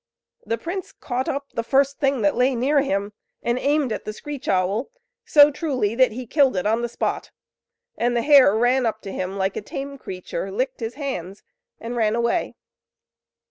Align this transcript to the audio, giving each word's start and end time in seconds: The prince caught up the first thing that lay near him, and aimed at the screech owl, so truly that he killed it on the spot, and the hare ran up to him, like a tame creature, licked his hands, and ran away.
The 0.47 0.57
prince 0.57 0.93
caught 0.93 1.29
up 1.29 1.51
the 1.53 1.61
first 1.61 1.99
thing 1.99 2.23
that 2.23 2.33
lay 2.35 2.55
near 2.55 2.81
him, 2.81 3.13
and 3.43 3.59
aimed 3.59 3.93
at 3.93 4.03
the 4.03 4.13
screech 4.13 4.47
owl, 4.47 4.89
so 5.25 5.51
truly 5.51 5.93
that 5.93 6.11
he 6.11 6.25
killed 6.25 6.57
it 6.57 6.65
on 6.65 6.81
the 6.81 6.89
spot, 6.89 7.29
and 7.99 8.17
the 8.17 8.23
hare 8.23 8.55
ran 8.57 8.87
up 8.87 9.01
to 9.03 9.11
him, 9.11 9.37
like 9.37 9.55
a 9.55 9.61
tame 9.61 9.99
creature, 9.99 10.49
licked 10.51 10.79
his 10.79 10.95
hands, 10.95 11.43
and 11.79 11.95
ran 11.95 12.15
away. 12.15 12.55